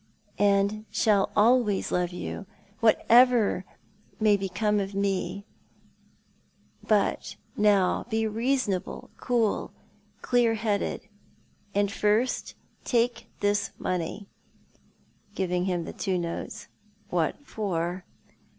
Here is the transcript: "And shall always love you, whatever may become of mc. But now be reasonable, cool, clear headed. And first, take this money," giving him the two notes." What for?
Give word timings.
"And 0.39 0.85
shall 0.89 1.29
always 1.35 1.91
love 1.91 2.09
you, 2.11 2.47
whatever 2.79 3.65
may 4.19 4.35
become 4.35 4.79
of 4.79 4.95
mc. 4.95 5.43
But 6.81 7.35
now 7.55 8.07
be 8.09 8.25
reasonable, 8.25 9.11
cool, 9.17 9.73
clear 10.23 10.55
headed. 10.55 11.07
And 11.75 11.91
first, 11.91 12.55
take 12.83 13.29
this 13.41 13.69
money," 13.77 14.25
giving 15.35 15.65
him 15.65 15.85
the 15.85 15.93
two 15.93 16.17
notes." 16.17 16.67
What 17.11 17.45
for? 17.45 18.03